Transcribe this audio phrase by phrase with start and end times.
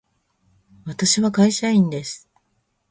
[0.87, 2.27] 私は会社員です。